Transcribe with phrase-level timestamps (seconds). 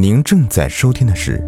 [0.00, 1.38] 您正在收听的是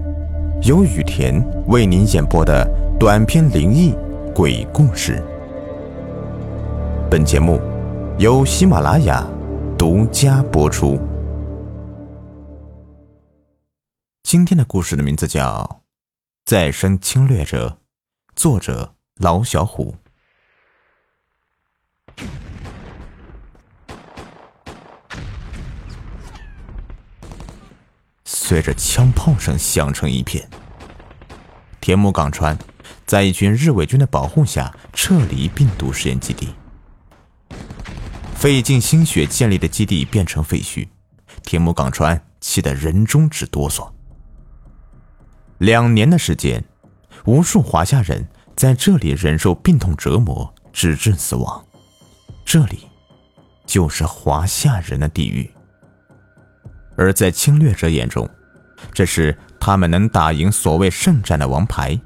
[0.65, 2.69] 由雨田为您演播的
[3.01, 3.95] 短篇灵异
[4.35, 5.25] 鬼故事。
[7.11, 7.59] 本节目
[8.19, 9.27] 由喜马拉雅
[9.79, 11.01] 独家播出。
[14.23, 15.81] 今天的故事的名字叫
[16.45, 17.69] 《再生侵略者》，
[18.37, 19.95] 作者老小虎。
[28.45, 30.47] 随着枪炮声响成一片，
[31.81, 32.59] 田木港川
[33.07, 36.49] 在一群日伪军的保护下撤离病毒实验基地。
[38.35, 40.89] 费尽心血建立的基地变成废墟，
[41.45, 43.89] 田木港川气得人中直哆嗦。
[45.59, 46.65] 两年的时间，
[47.25, 51.65] 无数华夏人在这里忍受病痛折磨，直至死亡。
[52.45, 52.89] 这里，
[53.65, 55.49] 就是华夏人的地狱。
[56.97, 58.29] 而在侵略者眼中，
[58.93, 61.99] 这是他们能打赢所谓圣战的王牌。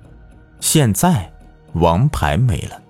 [0.61, 1.31] 现在，
[1.75, 2.81] 王牌没了。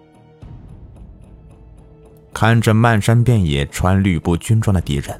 [2.32, 5.18] 看着漫山遍野穿绿布军装的敌人，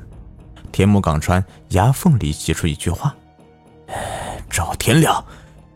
[0.70, 3.17] 田木港川牙缝里挤出一句话
[4.50, 5.25] ：“赵天亮，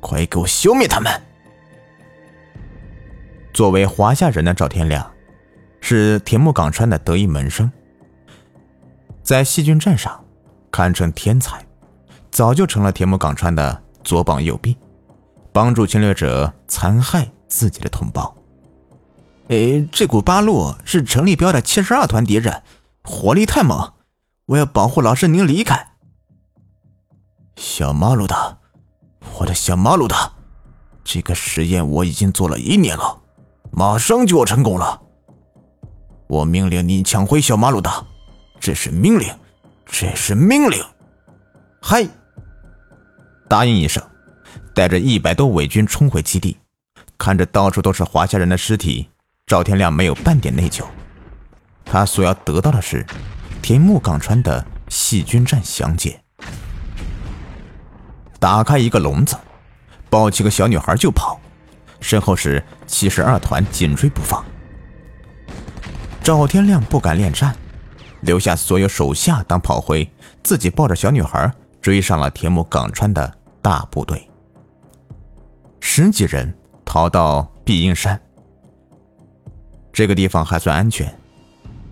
[0.00, 1.10] 快给我消灭他们！”
[3.54, 5.10] 作为华夏人的赵天亮，
[5.80, 7.72] 是田木港川的得意门生，
[9.22, 10.22] 在细菌战上。
[10.80, 11.62] 堪称天才，
[12.30, 14.74] 早就成了铁木港川的左膀右臂，
[15.52, 18.34] 帮助侵略者残害自己的同胞。
[19.48, 22.62] 哎，这股八路是陈立彪的七十二团敌人，
[23.04, 23.92] 火力太猛，
[24.46, 25.88] 我要保护老师您离开。
[27.56, 28.56] 小马路达，
[29.40, 30.32] 我的小马路达，
[31.04, 33.20] 这个实验我已经做了一年了，
[33.70, 35.02] 马上就要成功了。
[36.26, 38.02] 我命令你抢回小马路达，
[38.58, 39.28] 这是命令。
[39.92, 40.82] 这是命令，
[41.82, 42.08] 嗨！
[43.48, 44.02] 答应一声，
[44.74, 46.56] 带着一百多伪军冲回基地，
[47.18, 49.10] 看着到处都是华夏人的尸体，
[49.46, 50.84] 赵天亮没有半点内疚。
[51.84, 53.04] 他所要得到的是
[53.60, 56.22] 田木港川的细菌战详解。
[58.38, 59.36] 打开一个笼子，
[60.08, 61.38] 抱起个小女孩就跑，
[62.00, 64.42] 身后是七十二团紧追不放。
[66.22, 67.54] 赵天亮不敢恋战。
[68.22, 70.10] 留下所有手下当炮灰，
[70.42, 74.28] 自己抱着小女孩追上了田木港川的大部队。
[75.80, 76.54] 十几人
[76.84, 78.20] 逃到碧英山，
[79.92, 81.12] 这个地方还算安全。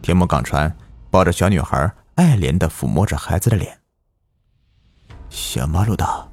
[0.03, 0.75] 田木港川
[1.11, 3.79] 抱着小女孩，爱怜的抚摸着孩子的脸。
[5.31, 6.27] 小马路达，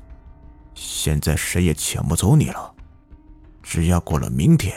[0.74, 2.74] 现在谁也抢不走你了。
[3.64, 4.76] 只要过了明天，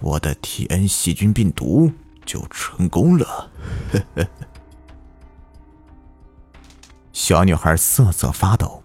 [0.00, 1.90] 我的 T N 细菌病毒。
[2.24, 3.50] 就成功了，
[7.12, 8.82] 小女孩瑟瑟发抖，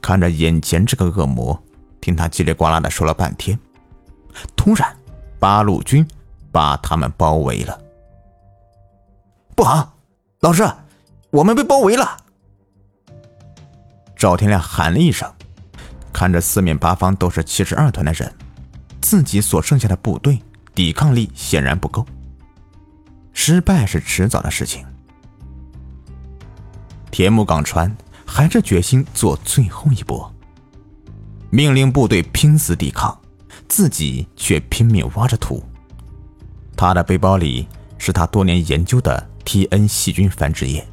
[0.00, 1.62] 看着眼前这个恶魔，
[2.00, 3.58] 听他叽里呱啦的说了半天。
[4.56, 4.96] 突然，
[5.38, 6.06] 八路军
[6.50, 7.78] 把他们包围了。
[9.54, 9.94] 不好，
[10.40, 10.68] 老师，
[11.30, 12.16] 我们被包围了！
[14.16, 15.30] 赵天亮喊了一声，
[16.12, 18.32] 看着四面八方都是七十二团的人，
[19.00, 20.42] 自己所剩下的部队
[20.74, 22.06] 抵抗力显然不够。
[23.32, 24.84] 失败是迟早的事情。
[27.10, 27.94] 田木岗川
[28.26, 30.32] 还是决心做最后一搏，
[31.50, 33.18] 命令部队拼死抵抗，
[33.68, 35.62] 自己却拼命挖着土。
[36.76, 40.86] 他的背包里是他多年研究的 T N 细菌繁殖液，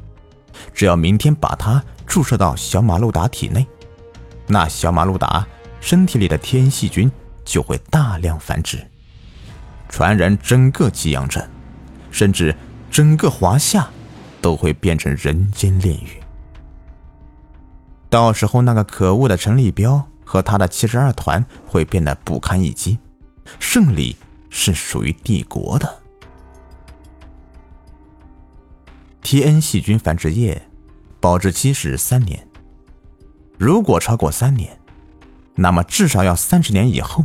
[0.74, 3.66] 只要明天把它注射到小马路达体内，
[4.46, 5.46] 那小马路达
[5.80, 7.10] 身体里的 T N 细菌
[7.44, 8.86] 就会大量繁殖，
[9.88, 11.48] 传染整个吉阳镇。
[12.10, 12.54] 甚至
[12.90, 13.88] 整个华夏
[14.40, 16.20] 都会变成人间炼狱。
[18.08, 22.98] 到时候，那个可恶的陈立彪和他的七十二团会变得不堪一击，
[23.58, 24.16] 胜利
[24.48, 25.98] 是属于帝国的。
[29.22, 30.60] T N 细菌繁殖液
[31.20, 32.48] 保质期是三年，
[33.58, 34.76] 如果超过三年，
[35.54, 37.24] 那么至少要三十年以后，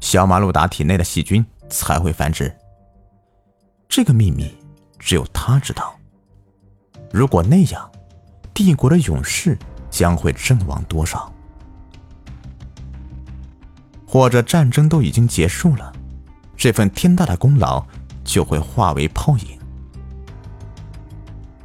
[0.00, 2.54] 小马路达体内的细菌才会繁殖。
[3.88, 4.54] 这个秘密
[4.98, 5.94] 只有他知道。
[7.12, 7.90] 如果那样，
[8.52, 9.56] 帝国的勇士
[9.90, 11.32] 将会阵亡多少？
[14.06, 15.92] 或者战争都已经结束了，
[16.56, 17.84] 这份天大的功劳
[18.24, 19.58] 就会化为泡影。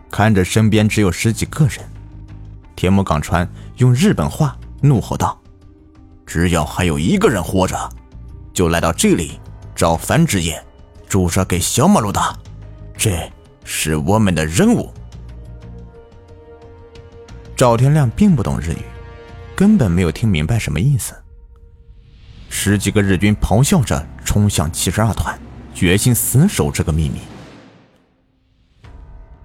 [0.09, 1.79] 看着身边只有十几个人，
[2.75, 3.47] 田木港川
[3.77, 5.39] 用日本话怒吼道
[6.25, 7.89] ：“只要还有一个人活着，
[8.53, 9.39] 就来到这里
[9.75, 10.61] 找繁殖液。”
[11.11, 12.33] 注射给小马路达，
[12.95, 13.29] 这
[13.65, 14.93] 是我们的任务。
[17.53, 18.85] 赵天亮并不懂日语，
[19.53, 21.13] 根本没有听明白什么意思。
[22.49, 25.37] 十几个日军咆哮着冲向七十二团，
[25.73, 27.19] 决心死守这个秘密。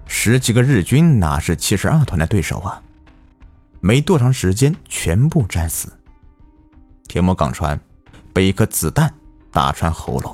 [0.05, 2.81] 十几个日军哪是七十二团的对手啊？
[3.81, 5.91] 没多长时间，全部战死。
[7.09, 7.77] 铁木岗川
[8.31, 9.13] 被一颗子弹
[9.51, 10.33] 打穿喉咙，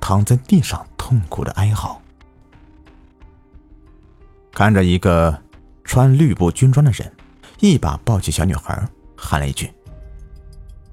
[0.00, 2.00] 躺在地上痛苦的哀嚎。
[4.52, 5.40] 看着一个
[5.84, 7.12] 穿绿布军装的人，
[7.60, 8.82] 一把抱起小女孩，
[9.16, 9.72] 喊了一句。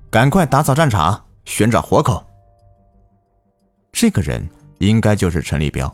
[0.09, 2.24] 赶快打扫战场，寻找活口。
[3.92, 5.94] 这个人应该就是陈立彪，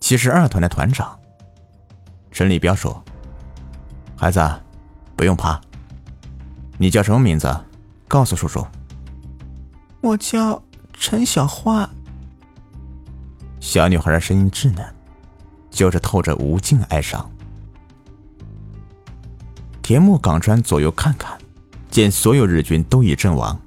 [0.00, 1.18] 七十二团的团长。
[2.30, 3.04] 陈立彪说
[4.16, 4.40] ：“孩子，
[5.14, 5.60] 不用怕。
[6.78, 7.54] 你叫什么名字？
[8.08, 8.66] 告诉叔叔。”
[10.00, 10.60] 我叫
[10.94, 11.88] 陈小花。
[13.64, 14.84] 小女孩的声音稚嫩，
[15.70, 17.28] 就是透着无尽哀伤。
[19.80, 21.36] 田木岗川左右看看。
[21.90, 23.58] 见所有日军都已阵亡，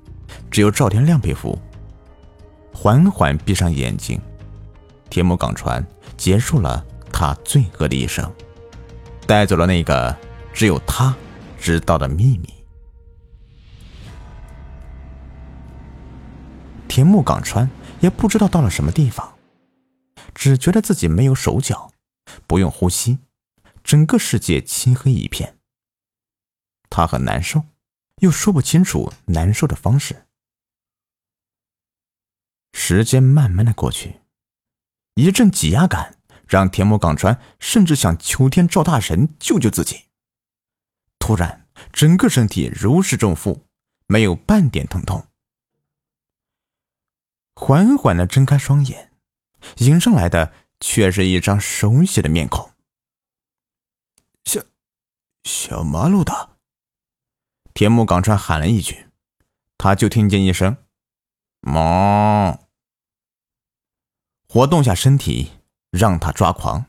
[0.52, 1.58] 只有赵天亮被俘，
[2.72, 4.22] 缓缓闭上眼睛。
[5.10, 5.84] 田木岗川
[6.16, 8.32] 结束了他罪恶的一生，
[9.26, 10.16] 带走了那个
[10.54, 11.16] 只有他
[11.58, 12.54] 知道的秘密。
[16.88, 17.68] 田木岗川
[18.00, 19.28] 也不知道到了什么地方，
[20.38, 21.92] 只觉得自己没有手脚，
[22.46, 23.18] 不用呼吸，
[23.84, 25.58] 整个世界漆黑一片。
[26.92, 27.66] 他很难受。
[28.22, 30.26] 又说不清楚难受的方式。
[32.74, 34.22] 时间慢慢的过去，
[35.14, 36.18] 一阵挤压感
[36.48, 40.06] 让田木岗川甚至想求天照大神救救自己。
[41.20, 43.68] 突然，整个身体如释重负，
[44.08, 45.28] 没有半点疼痛。
[47.54, 49.14] 缓缓的睁开双眼，
[49.78, 52.72] 迎上来的却是一张熟悉的面孔。
[54.46, 54.62] 小，
[55.44, 56.58] 小马路的。
[57.74, 59.08] 田木岗川喊了一句，
[59.78, 60.78] 他就听见一声
[61.62, 62.60] “哞”，
[64.50, 65.52] 活动下身体，
[65.92, 66.86] 让他抓狂。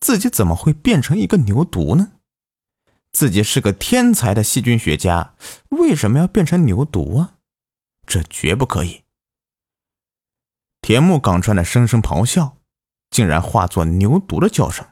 [0.00, 2.14] 自己怎么会变成一个牛犊呢？
[3.12, 5.36] 自己是个天才的细菌学家，
[5.68, 7.36] 为什么要变成牛犊啊？
[8.06, 9.01] 这绝不可以！
[10.82, 12.58] 田木岗川的声声咆哮，
[13.08, 14.84] 竟然化作牛犊的叫声。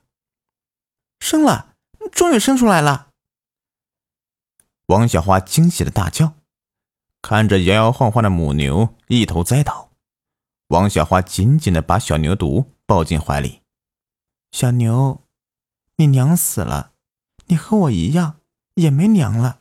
[1.19, 1.75] 生了，
[2.13, 3.09] 终于生出来了！
[4.87, 6.35] 王小花惊喜的大叫，
[7.21, 9.91] 看着摇摇晃晃的母牛一头栽倒，
[10.69, 13.63] 王小花紧紧的把小牛犊抱进怀里。
[14.53, 15.25] 小牛，
[15.97, 16.93] 你娘死了，
[17.47, 18.37] 你和我一样
[18.75, 19.59] 也没娘了。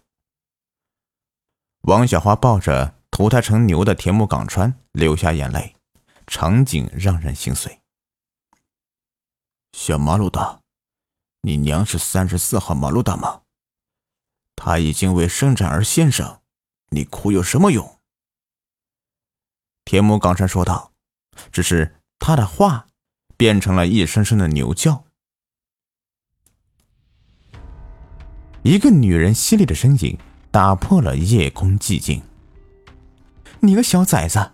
[1.81, 5.75] 王小花抱着投胎成牛的田木岗川流下眼泪，
[6.29, 7.81] 场景让人心碎。
[9.73, 10.61] 小马路大，
[11.41, 13.41] 你娘是三十四号马路大吗？
[14.55, 16.43] 他已经为生产而献上，
[16.89, 17.99] 你哭有什么用？
[19.83, 20.93] 田木岗山说道。
[21.51, 22.89] 只是他的话
[23.37, 25.05] 变成了一声声的牛叫。
[28.61, 30.17] 一个女人犀利的声音
[30.51, 32.21] 打破了夜空寂静。
[33.61, 34.51] 你个小崽子，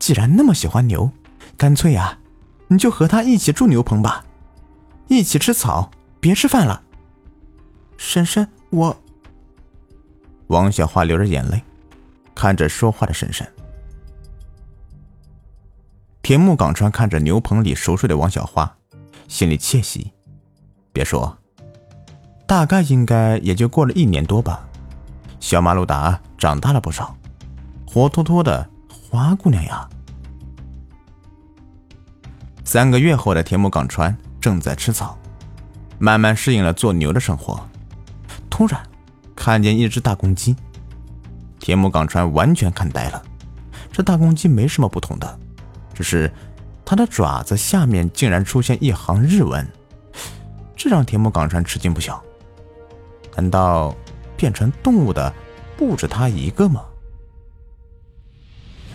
[0.00, 1.12] 既然那么喜欢牛，
[1.56, 2.18] 干脆啊，
[2.66, 4.24] 你就和他一起住牛棚吧，
[5.06, 6.82] 一起吃草，别吃饭了。
[7.96, 8.96] 婶婶，我。
[10.48, 11.62] 王小花流着眼泪，
[12.34, 13.46] 看着说话的婶婶。
[16.22, 18.76] 田木岗川看着牛棚里熟睡的王小花，
[19.28, 20.10] 心里窃喜。
[20.92, 21.36] 别说，
[22.46, 24.66] 大概应该也就过了一年多吧。
[25.40, 27.14] 小马路达长大了不少，
[27.86, 28.68] 活脱脱的
[29.10, 29.88] 花姑娘呀。
[32.64, 35.18] 三个月后的田木岗川正在吃草，
[35.98, 37.60] 慢慢适应了做牛的生活。
[38.48, 38.80] 突然。
[39.34, 40.54] 看见一只大公鸡，
[41.58, 43.22] 田木岗川完全看呆了。
[43.90, 45.38] 这大公鸡没什么不同的，
[45.94, 46.30] 只是
[46.84, 49.66] 它的爪子下面竟然出现一行日文，
[50.76, 52.22] 这让田木岗川吃惊不小。
[53.34, 53.96] 难道
[54.36, 55.32] 变成动物的
[55.74, 56.84] 不止他一个吗？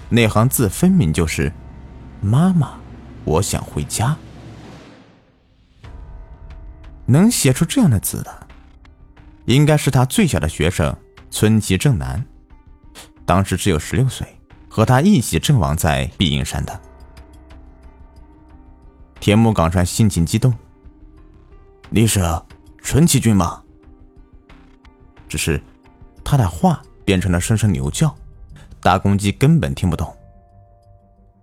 [0.09, 1.51] 那行字分明就是
[2.21, 2.79] “妈妈，
[3.24, 4.15] 我想回家”。
[7.07, 8.47] 能写出这样的字的。
[9.45, 10.95] 应该是他最小的学生
[11.29, 12.25] 村崎正男，
[13.25, 14.27] 当时只有十六岁，
[14.67, 16.81] 和他一起阵亡在碧云山的。
[19.19, 20.51] 田木岗川心情激动
[21.91, 22.21] ：“你是
[22.79, 23.62] 纯崎君吗？”
[25.29, 25.62] 只是
[26.24, 28.15] 他的话变成了声声牛叫，
[28.86, 30.15] 大公鸡根本听不懂。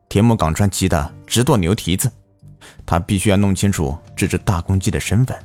[0.09, 2.09] 田木岗川急得直跺牛蹄子，
[2.87, 5.37] 他必须要弄清楚这只大公鸡的身份。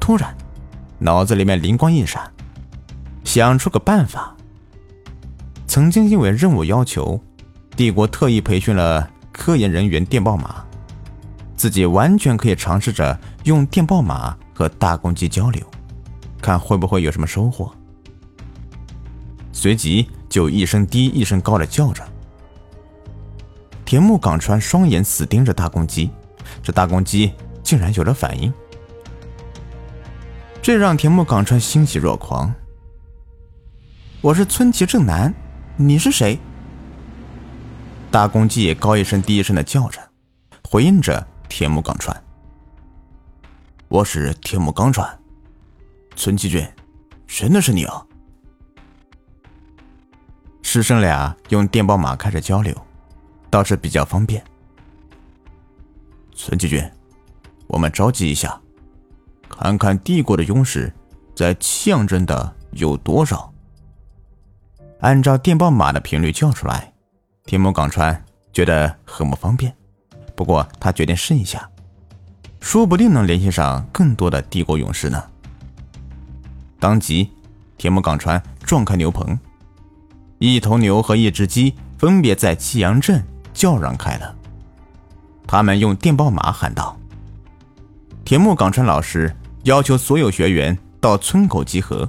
[0.00, 0.36] 突然。
[0.98, 2.32] 脑子里面灵光一闪，
[3.24, 4.34] 想出个办法。
[5.66, 7.20] 曾经因为任务要求，
[7.76, 10.64] 帝国特意培训了科研人员电报码，
[11.56, 15.64] 自己完全可以尝试着用电报码和大公鸡交流，
[16.40, 17.70] 看会不会有什么收获。
[19.52, 22.04] 随即就一声低一声高的叫着。
[23.84, 26.10] 田木岗川双眼死盯着大公鸡，
[26.60, 28.52] 这大公鸡竟然有了反应，
[30.60, 32.52] 这让田木岗川欣喜若狂。
[34.20, 35.32] 我是村崎正男，
[35.76, 36.36] 你是谁？
[38.10, 40.00] 大公鸡也高一声低一声的叫着，
[40.68, 42.24] 回应着田木岗川。
[43.86, 45.16] 我是田木刚川，
[46.16, 46.68] 村崎君，
[47.24, 48.04] 真的是你啊！
[50.74, 52.74] 师生俩用电报码开始交流。
[53.48, 54.42] 倒是比较方便。
[56.34, 56.82] 孙继军，
[57.68, 58.60] 我们召集一下，
[59.48, 60.92] 看看帝国的勇士
[61.32, 63.52] 在气阳镇的有多少。
[64.98, 66.92] 按照电报码的频率叫出来，
[67.44, 69.72] 天木岗川觉得很不方便，
[70.34, 71.70] 不过他决定试一下，
[72.58, 75.22] 说不定能联系上更多的帝国勇士呢。
[76.80, 77.30] 当即，
[77.78, 79.38] 天木岗川撞开牛棚，
[80.52, 83.24] 一头牛和一只鸡分别在气阳镇。
[83.54, 84.34] 叫嚷开了，
[85.46, 86.98] 他们用电报码喊道
[88.26, 89.32] ：“田木岗川老师
[89.62, 92.06] 要求所有学员到村口集合。”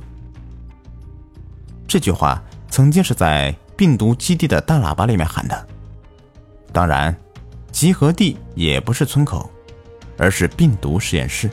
[1.88, 5.68] 这句话曾经是在病毒基地的大喇叭里面喊的。
[6.74, 7.16] 当然，
[7.72, 9.48] 集合地也不是村口，
[10.18, 11.48] 而是病毒实验室，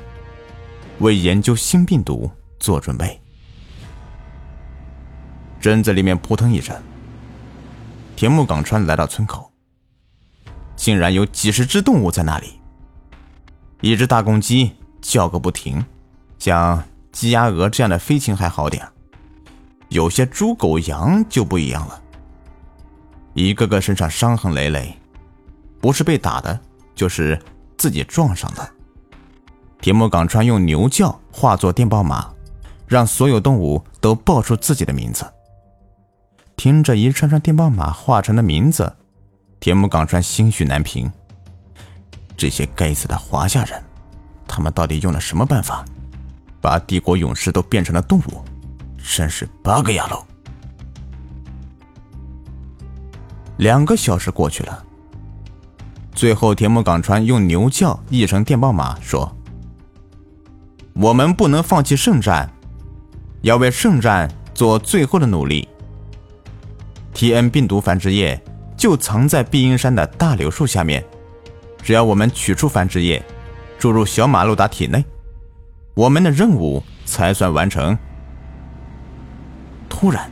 [1.01, 3.21] 为研究新病毒做准备。
[5.63, 6.77] 镇子里面扑腾一声，
[8.17, 9.49] 田木岗川来到村口。
[10.75, 12.59] 竟然有几十只动物在那里，
[13.81, 15.85] 一只大公鸡叫个不停，
[16.37, 18.85] 像鸡鸭鹅这样的飞禽还好点
[19.89, 22.03] 有些猪狗羊就不一样了，
[23.35, 24.93] 一个个身上伤痕累累，
[25.81, 26.59] 不是被打的，
[26.97, 27.41] 就是
[27.79, 28.69] 自己撞上的。
[29.81, 32.29] 田木岗川用牛叫化作电报码，
[32.89, 35.25] 让所有动物都报出自己的名字。
[36.57, 38.97] 听着一串串电报码化成的名字。
[39.61, 41.11] 田木岗川心绪难平。
[42.37, 43.81] 这些该死的华夏人，
[44.49, 45.85] 他们到底用了什么办法，
[46.61, 48.43] 把帝国勇士都变成了动物？
[48.99, 50.25] 真是八个牙喽！
[53.59, 54.85] 两个小时过去了，
[56.13, 59.37] 最后田木岗川用牛叫译成电报码说
[60.95, 62.51] ：“我们不能放弃圣战，
[63.43, 65.69] 要为圣战做最后的努力。
[67.15, 68.43] ”T.N 病毒繁殖液。
[68.75, 71.05] 就藏在碧阴山的大柳树下面，
[71.85, 73.23] 只要我们取出繁殖液，
[73.79, 75.05] 注入小马路达体内，
[75.95, 77.97] 我们的任务才算完成。
[79.89, 80.29] 突然，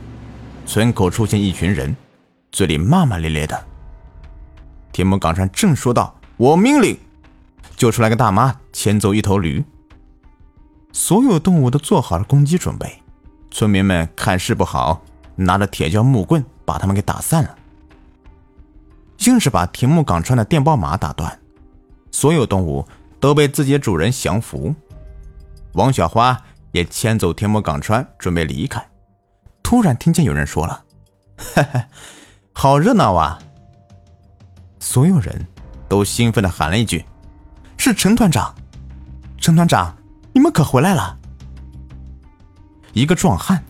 [0.65, 1.95] 村口出现一群人，
[2.51, 3.63] 嘴里骂骂咧咧的。
[4.91, 6.97] 铁木岗山正说道：“我命令！”
[7.77, 9.63] 就出来个大妈牵走一头驴，
[10.91, 13.01] 所有动物都做好了攻击准备。
[13.49, 15.01] 村民们看势不好，
[15.37, 17.53] 拿着铁锹木棍把他们给打散了。
[19.25, 21.37] 硬是把田木岗川的电报码打断，
[22.11, 22.87] 所有动物
[23.19, 24.73] 都被自己的主人降服。
[25.73, 28.81] 王小花也牵走田木岗川，准备离开。
[29.61, 30.85] 突然听见有人说了
[31.55, 31.87] ：“哈哈，
[32.53, 33.37] 好热闹啊！”
[34.79, 35.45] 所有人
[35.89, 37.03] 都兴奋地喊了一句
[37.75, 38.55] ：“是陈团长！
[39.37, 39.93] 陈团长，
[40.31, 41.17] 你们可回来了！”
[42.93, 43.61] 一个壮汉。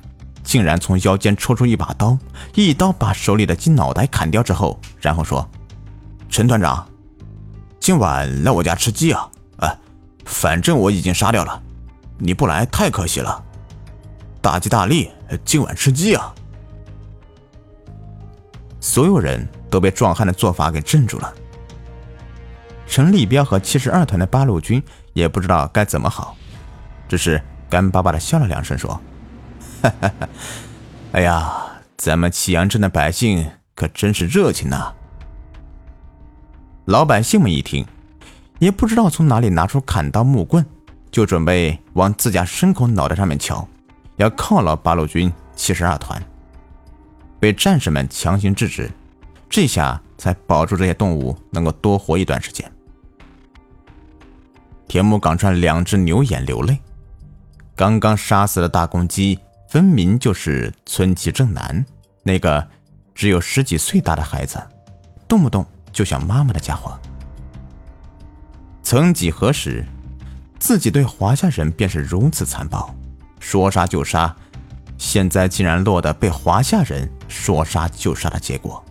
[0.43, 2.17] 竟然从腰间抽出一把刀，
[2.55, 5.47] 一刀把手里的鸡脑袋砍掉之后，然后说
[6.29, 6.87] ：“陈团长，
[7.79, 9.29] 今晚来我家吃鸡啊！
[9.57, 9.77] 哎，
[10.25, 11.61] 反正我已经杀掉了，
[12.17, 13.43] 你不来太可惜了。
[14.41, 15.11] 大吉大利，
[15.45, 16.33] 今晚吃鸡啊！”
[18.81, 21.33] 所有人都被壮汉的做法给镇住了。
[22.87, 24.83] 陈立彪和七十二团的八路军
[25.13, 26.35] 也不知道该怎么好，
[27.07, 28.99] 只是干巴巴的笑了两声，说。
[29.81, 30.29] 哈哈哈！
[31.13, 34.93] 哎呀，咱们祁阳镇的百姓可真是热情呐！
[36.85, 37.85] 老百姓们一听，
[38.59, 40.65] 也不知道从哪里拿出砍刀木棍，
[41.09, 43.67] 就准备往自家牲口脑袋上面敲，
[44.17, 46.21] 要犒劳八路军七十二团。
[47.39, 48.89] 被战士们强行制止，
[49.49, 52.71] 这下才保住这些动物能够多活一段时间。
[54.87, 56.77] 田木岗川两只牛眼流泪，
[57.75, 59.39] 刚刚杀死了大公鸡。
[59.71, 61.85] 分明就是村崎正南
[62.23, 62.67] 那个
[63.15, 64.61] 只有十几岁大的孩子，
[65.29, 66.99] 动不动就想妈妈的家伙。
[68.83, 69.85] 曾几何时，
[70.59, 72.93] 自己对华夏人便是如此残暴，
[73.39, 74.35] 说杀就杀，
[74.97, 78.83] 现在竟然落得被华夏人说杀就杀的结果。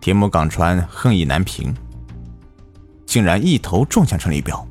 [0.00, 1.72] 铁木岗川恨意难平，
[3.06, 4.66] 竟然一头撞向陈立彪。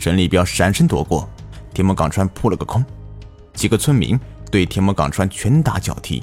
[0.00, 1.28] 陈立彪闪身躲过，
[1.74, 2.84] 铁木岗川扑了个空。
[3.54, 4.18] 几个村民
[4.50, 6.22] 对铁木岗川拳打脚踢，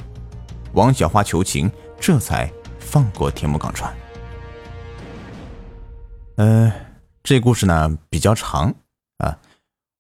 [0.74, 3.94] 王小花求情，这才放过铁木岗川。
[6.38, 6.72] 呃，
[7.24, 8.74] 这故事呢比较长
[9.18, 9.40] 啊，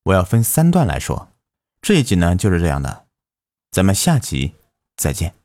[0.03, 1.29] 我要分三段来说。
[1.81, 3.05] 这一集呢就是这样的，
[3.71, 4.55] 咱们下集
[4.97, 5.38] 再见。